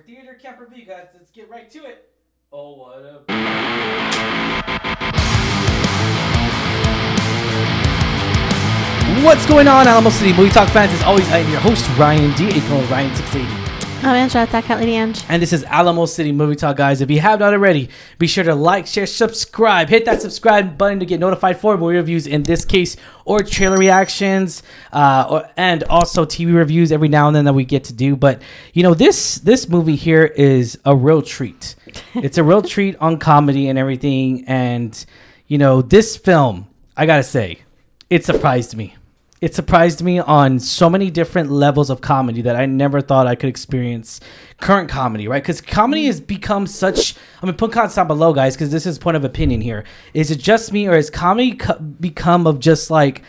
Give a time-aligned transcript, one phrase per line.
[0.00, 1.08] our theater camp review, guys.
[1.14, 2.10] Let's get right to it.
[2.52, 3.28] Oh, what up?
[9.24, 10.92] What's going on, Alamo City Movie Talk fans?
[10.92, 12.48] As always, I am your host, Ryan D.
[12.48, 13.59] aka Ryan680.
[14.02, 15.22] I'm Angela, that cat lady Ange.
[15.28, 17.02] And this is Alamo City Movie Talk, guys.
[17.02, 19.90] If you have not already, be sure to like, share, subscribe.
[19.90, 23.76] Hit that subscribe button to get notified for movie reviews in this case, or trailer
[23.76, 24.62] reactions,
[24.94, 28.16] uh, or, and also TV reviews every now and then that we get to do.
[28.16, 28.40] But
[28.72, 31.74] you know, this this movie here is a real treat.
[32.14, 34.44] It's a real treat on comedy and everything.
[34.46, 35.04] And
[35.46, 37.58] you know, this film, I gotta say,
[38.08, 38.94] it surprised me
[39.40, 43.34] it surprised me on so many different levels of comedy that I never thought I
[43.34, 44.20] could experience
[44.58, 45.42] current comedy, right?
[45.42, 47.16] Because comedy has become such.
[47.42, 49.84] I mean, put comments down below, guys, because this is point of opinion here.
[50.12, 53.22] Is it just me, or has comedy co- become of just like,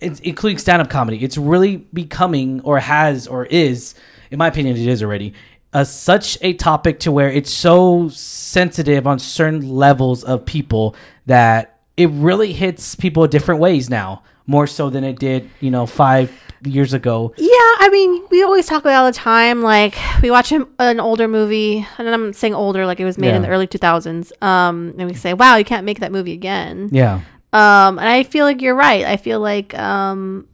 [0.00, 1.22] including stand-up comedy?
[1.22, 3.94] It's really becoming, or has, or is,
[4.30, 5.34] in my opinion, it is already.
[5.74, 10.96] Uh, such a topic to where it's so sensitive on certain levels of people
[11.26, 15.86] that it really hits people different ways now more so than it did, you know,
[15.86, 16.28] five
[16.64, 17.32] years ago.
[17.36, 17.46] Yeah,
[17.78, 19.62] I mean, we always talk about it all the time.
[19.62, 23.32] Like, we watch an, an older movie, and I'm saying older, like it was made
[23.32, 26.88] in the early 2000s, um, and we say, wow, you can't make that movie again.
[26.90, 27.20] Yeah.
[27.52, 29.04] Um, and I feel like you're right.
[29.04, 30.48] I feel like, um,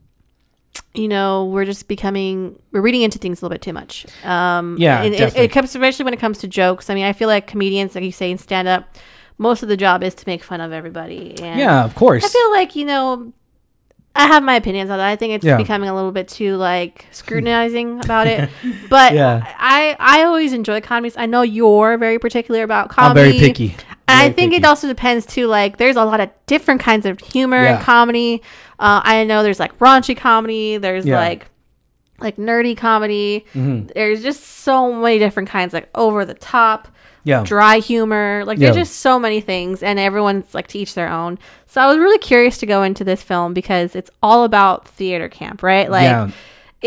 [0.92, 4.05] you know, we're just becoming, we're reading into things a little bit too much.
[4.24, 6.91] Um, Yeah, and it, it comes, especially when it comes to jokes.
[6.91, 8.94] I mean, I feel like comedians, like you say, in stand up,
[9.39, 11.34] most of the job is to make fun of everybody.
[11.42, 12.24] And Yeah, of course.
[12.24, 13.33] I feel like, you know,
[14.17, 15.06] I have my opinions on that.
[15.09, 15.56] I think it's Yeah.
[15.56, 18.48] becoming a little bit too like scrutinizing about it.
[18.89, 19.42] But Yeah.
[19.58, 21.17] I I always enjoy comedies.
[21.17, 23.20] I know you're very particular about comedy.
[23.20, 23.77] I'm very picky.
[24.08, 24.56] And I think picky.
[24.62, 25.48] it also depends too.
[25.48, 27.77] Like, there's a lot of different kinds of humor Yeah.
[27.77, 28.41] and comedy.
[28.78, 30.77] Uh, I know there's like raunchy comedy.
[30.77, 31.47] There's like
[32.20, 33.45] like nerdy comedy.
[33.55, 33.92] Mhm.
[33.95, 36.89] There's just so many different kinds, like over the top,
[37.25, 37.42] Yeah.
[37.45, 38.42] dry humor.
[38.47, 38.70] Like, Yeah.
[38.73, 41.39] there's just so many things, and everyone's like to each their own.
[41.67, 45.29] So I was really curious to go into this film because it's all about theater
[45.29, 45.90] camp, right?
[45.90, 46.30] Like, yeah.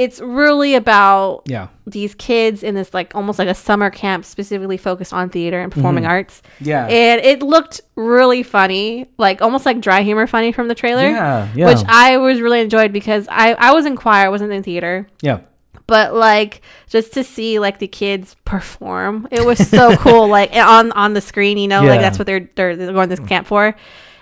[0.03, 1.67] It's really about Yeah.
[1.85, 5.71] these kids in this like almost like a summer camp specifically focused on theater and
[5.71, 6.41] performing arts.
[6.55, 6.69] Mm-hmm.
[6.69, 6.85] Yeah.
[6.87, 11.09] And it looked really funny, like almost like dry humor funny from the trailer.
[11.09, 11.65] Yeah, yeah.
[11.67, 15.07] Which I was really enjoyed because I, I was in choir, I wasn't in theater.
[15.21, 15.41] Yeah.
[15.87, 20.27] But like just to see like the kids perform, it was so cool.
[20.27, 21.89] Like on on the screen, you know, Yeah.
[21.89, 23.75] like that's what they're they're, they're going to this camp for.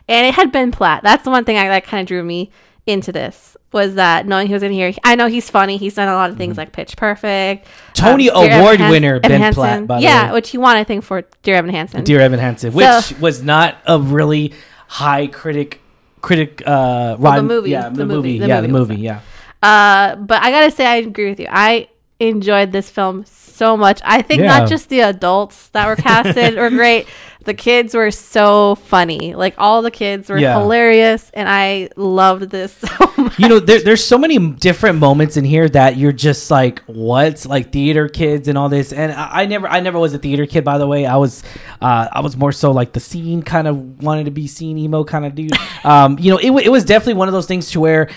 [0.10, 1.04] And it had Ben Platt.
[1.04, 2.50] That's the one thing I that kind of drew me
[2.88, 4.94] into this was that knowing he was in here.
[5.04, 5.78] I know he's funny.
[5.78, 7.94] He's done a lot of things like Pitch Perfect, Mm-hmm.
[7.94, 9.62] Tony um, Award Hans- winner Evan Ben Hansen.
[9.62, 12.04] Platt, by the yeah, which he won I think for Dear Evan Hansen.
[12.04, 14.54] Dear Evan Hansen, which So- was not a really
[14.88, 15.82] high critic
[16.22, 18.16] critic uh Well, the movie, Yeah, the the, movie.
[18.16, 19.20] movie, the yeah, the movie, yeah.
[19.62, 21.48] Uh, but I gotta say, I agree with you.
[21.50, 21.90] I
[22.20, 24.00] enjoyed this film so much.
[24.04, 24.60] I think Yeah.
[24.60, 27.08] not just the adults that were casted were great.
[27.46, 29.34] The kids were so funny.
[29.34, 30.60] Like all the kids were Yeah.
[30.60, 33.40] hilarious, and I loved this so much.
[33.40, 37.46] you know there, there's so many different moments in here that you're just like what
[37.46, 40.46] like theater kids and all this and I, I never i never was a theater
[40.46, 41.44] kid by the way i was
[41.82, 45.04] uh i was more so like the scene kind of wanted to be seen emo
[45.04, 45.52] kind of dude
[45.84, 48.10] um you know it, it was definitely one of those things to where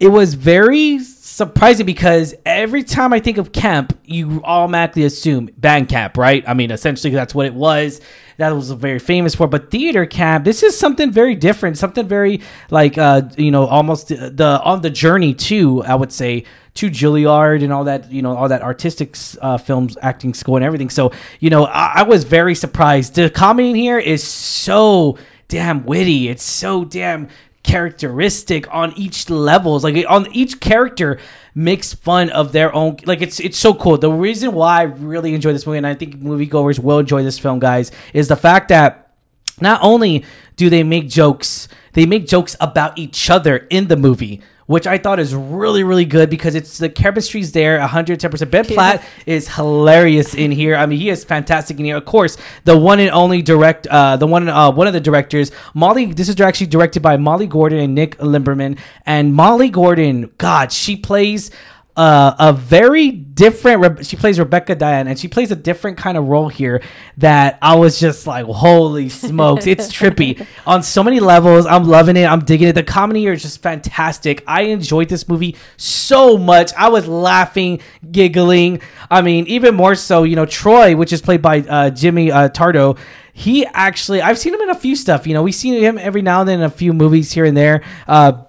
[0.00, 0.98] it was very
[1.38, 6.42] surprising because every time I think of camp, you automatically assume band camp, right?
[6.48, 8.00] I mean, essentially that's what it was.
[8.38, 9.46] That was very famous for.
[9.46, 12.40] But theater camp, this is something very different, something very
[12.70, 16.44] like uh, you know, almost the, the on the journey to I would say
[16.74, 20.64] to Juilliard and all that, you know, all that artistic uh, films, acting school and
[20.64, 20.90] everything.
[20.90, 23.14] So you know, I, I was very surprised.
[23.14, 26.28] The comedy in here is so damn witty.
[26.28, 27.28] It's so damn
[27.68, 29.84] characteristic on each levels.
[29.84, 31.20] Like on each character
[31.54, 33.98] makes fun of their own like it's it's so cool.
[33.98, 37.38] The reason why i really enjoy this movie and i think moviegoers will enjoy this
[37.38, 39.12] film guys is the fact that
[39.60, 40.24] not only
[40.56, 44.98] do they make jokes they make jokes about each other in the movie which I
[44.98, 48.50] thought is really, really good because it's the chemistry's there, 110%.
[48.50, 50.76] Ben Platt is hilarious in here.
[50.76, 51.96] I mean, he is fantastic in here.
[51.96, 55.50] Of course, the one and only direct, uh, the one, uh, one of the directors,
[55.72, 56.12] Molly.
[56.12, 58.78] This is actually directed by Molly Gordon and Nick Lieberman.
[59.06, 61.50] And Molly Gordon, God, she plays
[61.98, 63.98] uh, a very different.
[63.98, 66.80] Re- she plays Rebecca Diane, and she plays a different kind of role here
[67.16, 71.66] that I was just like, holy smokes, it's trippy on so many levels.
[71.66, 72.24] I'm loving it.
[72.24, 72.74] I'm digging it.
[72.74, 74.44] The comedy here is just fantastic.
[74.46, 76.72] I enjoyed this movie so much.
[76.74, 77.80] I was laughing,
[78.12, 78.80] giggling.
[79.10, 82.48] I mean, even more so, you know, Troy, which is played by uh, Jimmy uh,
[82.48, 82.96] Tatro.
[83.32, 85.26] He actually, I've seen him in a few stuff.
[85.26, 87.56] You know, we've seen him every now and then in a few movies here and
[87.56, 87.82] there.
[88.06, 88.44] Uh,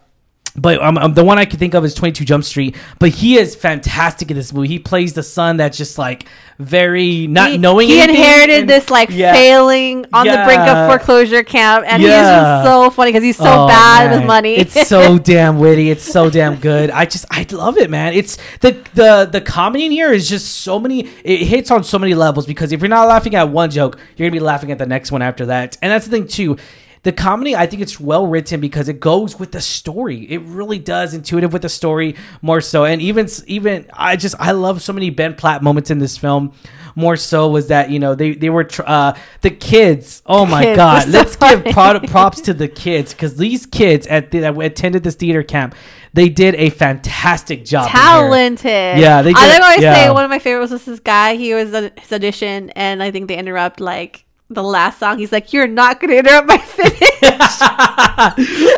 [0.55, 2.75] but um, um, the one I can think of is 22 Jump Street.
[2.97, 4.67] But he is fantastic in this movie.
[4.67, 6.25] He plays the son that's just like
[6.57, 7.87] very not he, knowing.
[7.87, 9.33] he inherited and- this like Yeah.
[9.33, 13.37] failing on the brink of foreclosure camp, and he is just so funny because he's
[13.37, 14.19] so Oh, bad man.
[14.19, 14.55] with money.
[14.55, 15.89] It's so damn witty.
[15.89, 16.89] It's so damn good.
[16.91, 18.13] I just I love it, man.
[18.13, 21.07] It's the the the comedy in here is just so many.
[21.23, 24.27] It hits on so many levels because if you're not laughing at one joke, you're
[24.29, 25.77] gonna be laughing at the next one after that.
[25.81, 26.57] And that's the thing too.
[27.03, 30.29] The comedy, I think it's well written because it goes with the story.
[30.29, 32.83] It really does, intuitive with the story more so.
[32.83, 36.51] And even even I just I love so many Ben Platt moments in this film.
[36.95, 40.21] More so was that you know they they were tr- uh, the kids.
[40.25, 41.07] Oh my Kids god!
[41.07, 45.15] Let's give pro- props to the kids because these kids at the, that attended this
[45.15, 45.75] theater camp,
[46.13, 47.89] they did a fantastic job.
[47.89, 48.99] talented.
[48.99, 49.93] Yeah, they I did- I always yeah.
[49.93, 51.35] say one of my favorites was this guy.
[51.35, 55.17] He was at his audition, and I think they interrupt like the last song.
[55.19, 56.99] He's like, "You're not to interrupt my finish."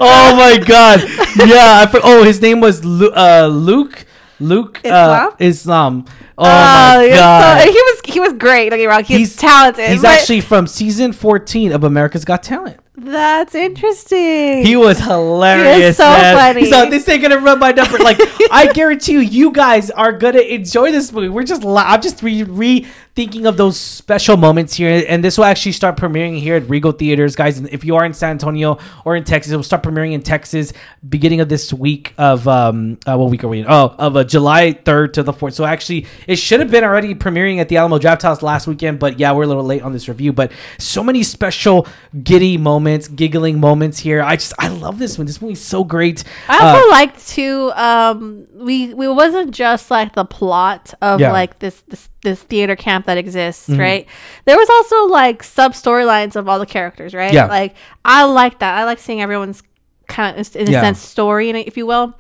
[0.02, 1.02] oh my god!
[1.48, 4.06] Yeah, I for- oh his name was Lu- uh, Luke.
[4.40, 5.36] Luke uh, Islam?
[5.40, 6.06] Islam.
[6.38, 7.62] Oh, Oh, my he was so- god!
[7.68, 8.70] he was he was great.
[8.72, 9.04] Don't get me wrong.
[9.04, 9.88] He's, talented.
[9.90, 12.80] He's actually from season fourteen of America's Got Talent.
[12.94, 14.66] That's interesting.
[14.66, 15.96] He was hilarious.
[15.96, 16.36] so man.
[16.36, 16.66] funny.
[16.66, 17.98] So this ain't gonna run my number.
[17.98, 18.18] Like
[18.52, 21.30] I guarantee you, you guys are gonna enjoy this movie.
[21.30, 25.72] We're just I'm just re rethinking of those special moments here, and this will actually
[25.72, 27.58] start premiering here at Regal Theaters, guys.
[27.58, 30.22] And if you are in San Antonio or in Texas, it will start premiering in
[30.22, 30.74] Texas
[31.08, 33.68] beginning of this week of um uh, what week are we in?
[33.70, 35.54] Oh, of uh, July third to the fourth.
[35.54, 39.00] So actually, it should have been already premiering at the Alamo Draft House last weekend,
[39.00, 40.34] but yeah, we're a little late on this review.
[40.34, 41.88] But so many special
[42.24, 44.22] giddy moments, giggling moments here.
[44.22, 45.28] I just I love this one.
[45.28, 46.24] This movie's so great.
[46.50, 47.72] I also Uh, liked too.
[47.76, 51.32] Um, we we wasn't just like the plot of Yeah.
[51.32, 53.80] like this this this theater camp that exists, Mm-hmm.
[53.80, 54.06] right?
[54.46, 57.34] There was also like sub storylines of all the characters, right?
[57.34, 57.46] Yeah.
[57.46, 57.76] Like
[58.06, 58.78] I like that.
[58.78, 59.64] I like seeing everyone's
[60.08, 60.82] kind of in a Yeah.
[60.82, 62.14] sense story, in it, if you will.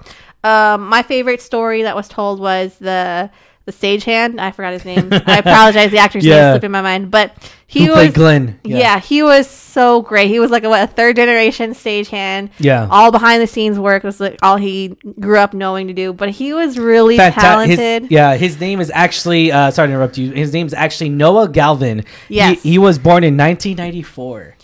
[0.43, 3.29] Um, my favorite story that was told was the
[3.65, 4.39] the stagehand.
[4.39, 5.09] I forgot his name.
[5.11, 5.91] I apologize.
[5.91, 7.35] The actor's name is slipping my mind, but
[7.67, 8.59] he who was Glenn?
[8.63, 8.99] yeah.
[8.99, 10.27] he was so great.
[10.27, 12.49] He was like a, what, a third generation stagehand.
[12.59, 12.87] Yeah.
[12.89, 16.11] all behind the scenes work was like all he grew up knowing to do.
[16.11, 18.03] But he was really Fanta- talented.
[18.03, 19.51] His, yeah, his name is actually.
[19.51, 20.31] Uh, sorry to interrupt you.
[20.31, 22.03] His name is actually Noah Galvin.
[22.27, 22.61] Yes.
[22.61, 24.55] he, he was born in 1994.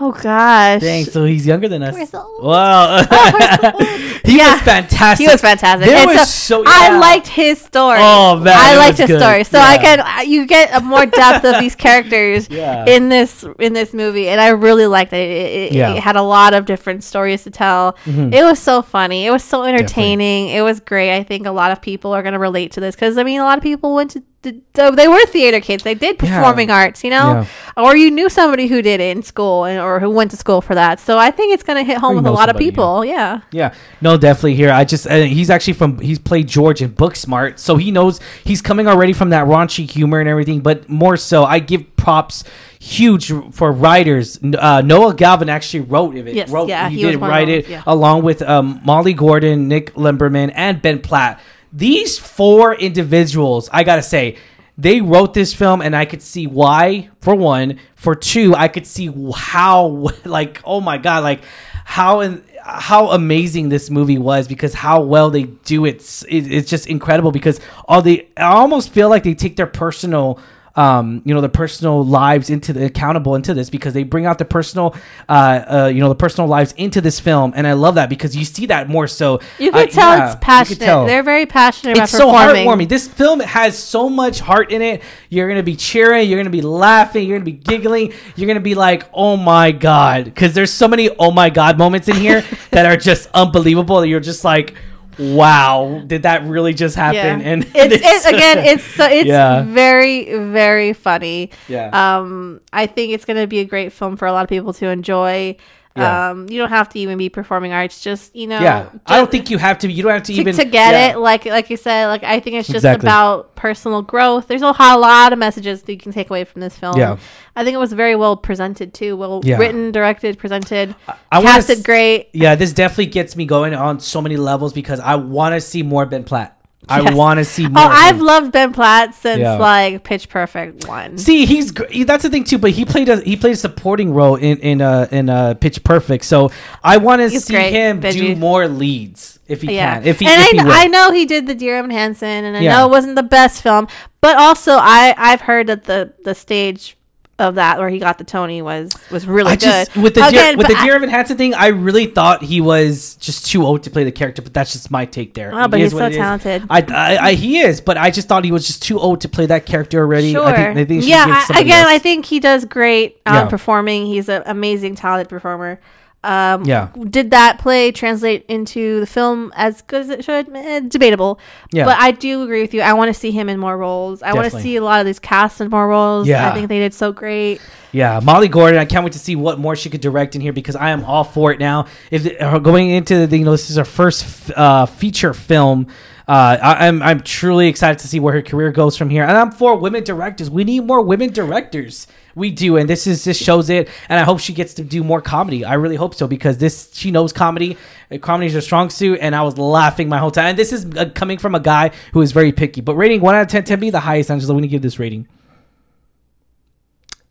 [0.00, 1.94] Oh gosh, Dang, so he's younger than us.
[1.94, 2.44] We're so old.
[2.44, 3.02] Wow,
[4.24, 4.52] he Yeah.
[4.54, 5.26] was fantastic.
[5.26, 5.86] he was fantastic.
[5.88, 7.98] There And was so, so- I liked his story.
[8.00, 9.20] Oh, man, I liked his good.
[9.20, 9.44] story.
[9.44, 12.84] So I can you get a more depth of these characters Yeah.
[12.86, 15.16] in this in this movie, and I really liked it.
[15.30, 15.88] It, it, Yeah.
[15.88, 15.98] Mm-hmm.
[15.98, 17.96] it had a lot of different stories to tell.
[18.06, 19.26] It was so funny.
[19.26, 20.48] It was so entertaining.
[20.48, 21.14] It was great.
[21.14, 23.40] I think a lot of people are going to relate to this because I mean,
[23.40, 24.22] a lot of people went to.
[24.42, 25.84] To- They were theater kids.
[25.84, 26.40] They did Yeah.
[26.40, 27.46] performing arts, you know,
[27.76, 30.60] or you knew somebody who did it in school, and, or who went to school
[30.60, 30.98] for that.
[30.98, 32.70] So I think it's going to hit home with a lot of somebody, yeah.
[32.70, 33.04] people.
[33.04, 33.40] Yeah.
[33.52, 34.72] Yeah, no, definitely here.
[34.72, 38.60] I just uh, he's actually from he's played George in Booksmart, so he knows he's
[38.62, 40.60] coming already from that raunchy humor and everything.
[40.60, 42.42] But more so, I give props
[42.80, 44.40] huge for writers.
[44.42, 46.34] Uh, Noah Galvin actually wrote it.
[46.34, 47.84] Yes, wrote, yeah, he, he did write it yeah.
[47.86, 51.40] along with um, Molly Gordon, Nick Lieberman, and Ben Platt.
[51.72, 54.36] These four individuals, I gotta say.
[54.78, 57.10] They wrote this film, and I could see why.
[57.20, 61.42] For one, for two, I could see how, like, oh my god, like
[61.84, 65.96] how and how amazing this movie was because how well they do it.
[66.28, 70.38] It's, just incredible because all the I almost feel like they take their personal
[70.74, 74.38] um you know the personal lives into the accountable into this because they bring out
[74.38, 74.94] the personal
[75.28, 78.34] uh, uh you know the personal lives into this film and I love that because
[78.34, 80.80] you see that more so You can tell yeah, it's passionate.
[80.80, 81.06] tell.
[81.06, 82.88] They're very passionate about It's so heartwarming.
[82.88, 85.02] This film has so much heart in it.
[85.28, 86.28] You're gonna be cheering.
[86.28, 87.28] You're gonna be laughing.
[87.28, 88.12] You're gonna be giggling.
[88.36, 92.08] You're gonna be like, "Oh my god!" Because there's so many "Oh my god" moments
[92.08, 94.04] in here that are just unbelievable.
[94.04, 94.74] You're just like,
[95.18, 97.46] "Wow, did that really just happen?" Yeah.
[97.46, 99.62] And it's, it's again, it's so it's Yeah.
[99.62, 101.50] very very funny.
[101.68, 101.90] Yeah.
[101.92, 104.86] Um, I think it's gonna be a great film for a lot of people to
[104.88, 105.56] enjoy.
[105.94, 106.30] Yeah.
[106.30, 108.02] Um, you don't have to even be performing arts.
[108.02, 109.92] Just you know, yeah, I don't think you have to.
[109.92, 111.10] You don't have to, to, even to get yeah.
[111.10, 113.06] it like like you said like i think it's just Exactly.
[113.06, 116.76] about personal growth there's a lot of messages that you can take away from this
[116.78, 117.16] film Yeah.
[117.56, 119.58] i think it was very well presented too well Yeah.
[119.58, 120.94] written directed presented
[121.30, 124.72] I wanna casted s- great Yeah, this definitely gets me going on so many levels
[124.72, 126.58] because I want to see more Ben Platt.
[126.88, 127.14] I Yes.
[127.14, 127.84] want to see oh more.
[127.84, 129.54] of i've loved ben platt since Yeah.
[129.54, 132.58] like pitch perfect one See, he's he- that's the thing too.
[132.58, 135.82] But he played a he played a supporting role in in uh in uh Pitch
[135.84, 136.24] Perfect.
[136.24, 136.50] So
[136.82, 140.06] I want to see great, him do more leads if he yeah can.
[140.08, 140.70] If he, and if I, he.
[140.70, 142.72] I know he did the dear evan hansen and i Yeah.
[142.78, 143.86] know it wasn't the best film
[144.20, 146.96] but also i i've heard that the the stage
[147.42, 149.60] of that where he got the Tony was was really I good.
[149.60, 152.60] just with the Again, dear, with the Dear Evan Hansen thing, I really thought he
[152.62, 155.50] was just too old to play the character, but that's just my take there.
[155.52, 156.18] Oh, but It he's so what it is.
[156.18, 156.62] talented.
[156.70, 159.28] I, I, I he is, but I just thought he was just too old to
[159.28, 160.32] play that character already.
[160.32, 160.44] Sure.
[160.44, 161.44] I think, I think yeah.
[161.50, 161.88] I- again, else.
[161.90, 163.48] I think he does great um, Yeah.
[163.48, 164.06] performing.
[164.06, 165.80] He's an amazing, talented performer.
[166.24, 166.88] Um, Yeah.
[167.10, 170.48] Did that play translate into the film as good as it should?
[170.54, 171.40] Eh, debatable.
[171.72, 171.84] Yeah.
[171.84, 172.80] But I do agree with you.
[172.82, 174.22] I want to see him in more roles.
[174.22, 176.28] I want to see a lot of these casts in more roles.
[176.28, 176.48] Yeah.
[176.50, 177.60] I think they did so great.
[177.90, 178.78] Yeah, Molly Gordon.
[178.80, 181.04] I can't wait to see what more she could direct in here because I am
[181.04, 181.86] all for it now.
[182.10, 185.88] If going into the, you know, this is her first f- uh, feature film.
[186.28, 189.36] Uh, I, I'm I'm truly excited to see where her career goes from here, and
[189.36, 190.50] I'm for women directors.
[190.50, 192.06] We need more women directors.
[192.34, 193.88] We do, and this is this shows it.
[194.08, 195.64] And I hope she gets to do more comedy.
[195.64, 197.76] I really hope so because this she knows comedy.
[198.10, 200.46] Uh, Comedy is her strong suit, and I was laughing my whole time.
[200.46, 202.80] And this is uh, coming from a guy who is very picky.
[202.80, 204.30] But rating one out of ten, 10 be the highest.
[204.30, 205.26] Angela, we need to give this rating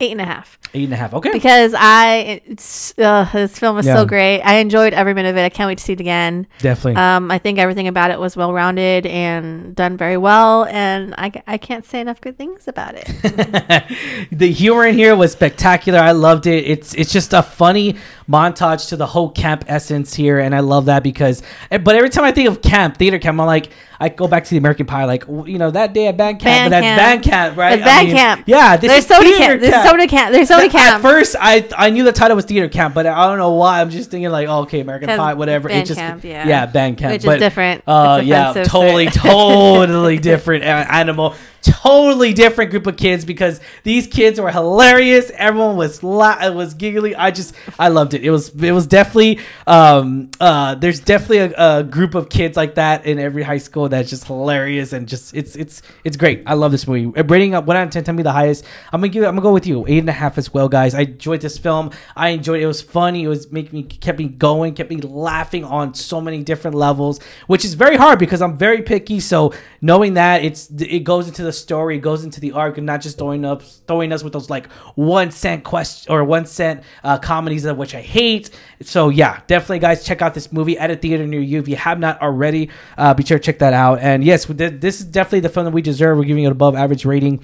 [0.01, 0.57] Eight and a half.
[0.73, 1.13] eight and a half.
[1.13, 3.95] Okay, Because I, it's, uh, this film was Yeah.
[3.97, 4.41] so great.
[4.41, 5.43] I enjoyed every minute of it.
[5.43, 6.47] I can't wait to see it again.
[6.59, 6.95] definitely.
[7.01, 11.31] Um, I think everything about it was well rounded and done very well, and I,
[11.45, 13.05] I can't say enough good things about it.
[14.31, 15.99] the humor in here was spectacular.
[15.99, 16.65] I loved it.
[16.65, 17.95] It's it's just a funny
[18.29, 21.41] montage to the whole camp essence here, and I love that because.
[21.69, 24.45] eh, But every time I think of camp, theater camp, I'm like, I go back
[24.45, 26.83] to the American Pie, like you know that day at band camp, Band but that's
[26.83, 26.99] camp.
[26.99, 27.73] band camp, right?
[27.79, 28.43] It's band I mean, camp.
[28.47, 29.61] Yeah, this There's is so theater camp.
[29.61, 30.31] There's so many camp.
[30.31, 33.27] There's so many At first, I I knew the title was theater camp, but I
[33.27, 33.81] don't know why.
[33.81, 35.69] I'm just thinking like, oh, okay, American Pie, whatever.
[35.69, 36.47] band it just camp, yeah.
[36.47, 37.83] yeah, band camp, Which is but, different.
[37.87, 41.35] Uh, yeah, totally, totally different animal.
[41.63, 45.31] Totally different group of kids because these kids were hilarious.
[45.35, 47.15] Everyone was la- was giggly.
[47.15, 48.23] I just I loved it.
[48.23, 52.75] It was it was definitely um uh there's definitely a, a group of kids like
[52.75, 56.41] that in every high school that's just hilarious and just it's it's it's great.
[56.47, 57.15] I love this movie.
[57.19, 58.65] Uh, Rating up one out of ten, tell me the highest.
[58.91, 60.95] I'm gonna give I'm gonna go with you eight and a half as well, guys.
[60.95, 61.91] I enjoyed this film.
[62.15, 62.63] I enjoyed it.
[62.63, 63.23] It was funny.
[63.23, 67.19] It was making me kept me going, kept me laughing on so many different levels,
[67.47, 69.19] which is very hard because I'm very picky.
[69.19, 73.01] So knowing that it's it goes into the story, goes into the arc, and not
[73.01, 77.17] just throwing up throwing us with those like one cent question or one cent uh,
[77.17, 78.49] comedies of which I hate.
[78.81, 81.75] So yeah, definitely guys, check out this movie at a theater near you if you
[81.75, 82.69] have not already.
[82.97, 83.99] Uh, be sure to check that out.
[83.99, 86.17] And yes, this is definitely the film that we deserve.
[86.17, 87.43] We're giving it above average rating.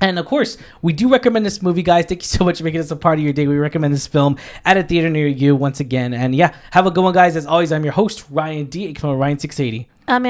[0.00, 2.06] And of course, we do recommend this movie, guys.
[2.06, 3.46] Thank you so much for making this a part of your day.
[3.46, 6.14] We recommend this film at a theater near you once again.
[6.14, 7.36] And yeah, have a good one, guys.
[7.36, 8.86] As always, I'm your host, Ryan D.
[8.86, 9.86] You can Ryan680.
[10.10, 10.22] I'm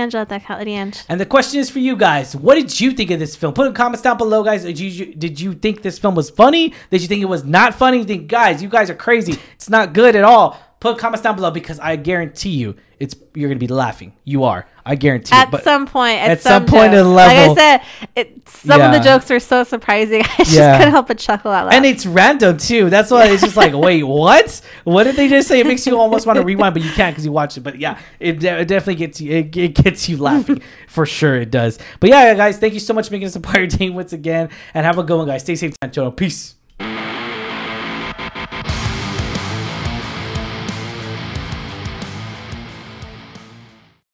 [0.67, 1.05] the end.
[1.09, 3.55] And the question is for you guys: What did you think of this film?
[3.55, 4.65] Put in comments down below, guys.
[4.65, 6.75] Did you did you think this film was funny?
[6.91, 7.99] Did you think it was not funny?
[7.99, 9.39] You think, guys, you guys are crazy.
[9.55, 10.59] It's not good at all.
[10.81, 14.15] Put comments down below because I guarantee you, it's you're gonna be laughing.
[14.25, 14.67] You are.
[14.85, 15.37] I guarantee.
[15.37, 15.63] At it.
[15.63, 18.81] Some point, at, at some, some point in the level- like I said, it, some
[18.81, 20.23] of the jokes were so surprising.
[20.25, 20.79] I just Yeah.
[20.79, 21.75] couldn't help but chuckle out loud.
[21.75, 22.89] and it's random too.
[22.89, 24.61] That's why it's just like, wait, what?
[24.85, 25.61] What did they just say?
[25.61, 27.61] It makes you almost want to rewind, but you can't because you watched it.
[27.61, 29.33] But yeah, it, it definitely gets you.
[29.37, 31.37] It, it gets you laughing for sure.
[31.37, 31.79] It does.
[32.01, 33.91] But yeah, guys, thank you so much for making us a part of your day
[33.91, 35.43] once again, and have a good one, guys.
[35.43, 36.11] Stay safe, Antonio.
[36.11, 36.55] Peace.